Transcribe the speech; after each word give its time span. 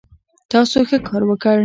تاسو 0.51 0.77
ښه 0.89 0.97
کار 1.07 1.21
وکړ 1.27 1.57